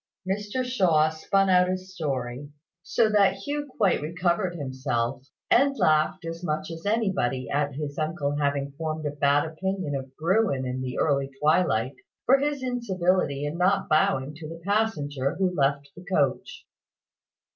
[0.27, 2.49] Mr Shaw spun out his story,
[2.81, 8.37] so that Hugh quite recovered himself, and laughed as much as anybody at his uncle
[8.37, 11.93] having formed a bad opinion of Bruin in the early twilight,
[12.25, 16.65] for his incivility in not bowing to the passenger who left the coach.